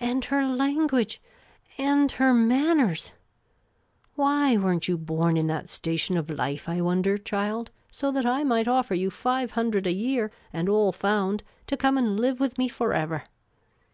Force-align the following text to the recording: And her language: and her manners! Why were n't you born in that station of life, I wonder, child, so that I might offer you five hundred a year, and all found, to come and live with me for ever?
And 0.00 0.26
her 0.26 0.44
language: 0.44 1.18
and 1.78 2.12
her 2.20 2.34
manners! 2.34 3.12
Why 4.16 4.54
were 4.58 4.74
n't 4.74 4.86
you 4.86 4.98
born 4.98 5.38
in 5.38 5.46
that 5.46 5.70
station 5.70 6.18
of 6.18 6.28
life, 6.28 6.68
I 6.68 6.82
wonder, 6.82 7.16
child, 7.16 7.70
so 7.90 8.12
that 8.12 8.26
I 8.26 8.44
might 8.44 8.68
offer 8.68 8.94
you 8.94 9.08
five 9.10 9.52
hundred 9.52 9.86
a 9.86 9.94
year, 9.94 10.30
and 10.52 10.68
all 10.68 10.92
found, 10.92 11.42
to 11.68 11.78
come 11.78 11.96
and 11.96 12.20
live 12.20 12.38
with 12.38 12.58
me 12.58 12.68
for 12.68 12.92
ever? 12.92 13.24